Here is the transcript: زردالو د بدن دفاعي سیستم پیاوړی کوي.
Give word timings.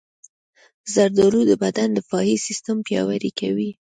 زردالو 0.93 1.41
د 1.47 1.51
بدن 1.63 1.89
دفاعي 1.97 2.35
سیستم 2.47 2.77
پیاوړی 2.87 3.31
کوي. 3.39 3.71